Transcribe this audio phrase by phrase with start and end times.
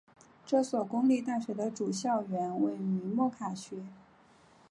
[0.47, 3.83] 这所公立大学的主校园位于莫卡区。